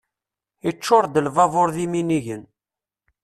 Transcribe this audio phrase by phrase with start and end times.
[0.69, 2.43] Iččur-d lbabur d iminigen.